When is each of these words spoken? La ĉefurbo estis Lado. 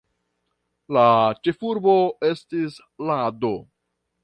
La 0.97 1.03
ĉefurbo 1.43 1.95
estis 2.31 2.81
Lado. 3.11 3.55